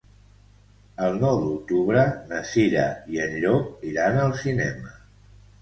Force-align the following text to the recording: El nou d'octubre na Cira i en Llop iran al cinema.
El 1.07 1.19
nou 1.23 1.41
d'octubre 1.43 2.07
na 2.31 2.41
Cira 2.53 2.87
i 3.17 3.21
en 3.27 3.39
Llop 3.45 3.87
iran 3.93 4.21
al 4.23 4.35
cinema. 4.47 4.99